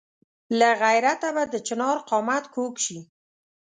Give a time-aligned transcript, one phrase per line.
[0.59, 2.99] له غیرته به د چنار قامت کږ شي.